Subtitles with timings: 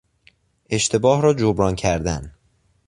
[0.69, 2.33] اشتباه را جبران کردن